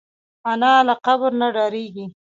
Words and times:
انا 0.51 0.73
له 0.87 0.93
قبر 1.05 1.31
نه 1.39 1.47
ډارېږي 1.55 2.05